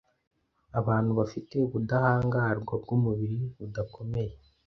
[0.79, 4.35] Abantu bafite ubudahangarwa bw’umubiri budakomeye